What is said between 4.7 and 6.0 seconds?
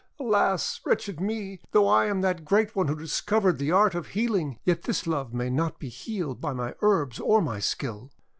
this love may not be